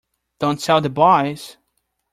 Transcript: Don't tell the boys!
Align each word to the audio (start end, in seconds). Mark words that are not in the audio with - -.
Don't 0.39 0.59
tell 0.59 0.81
the 0.81 0.89
boys! 0.89 1.57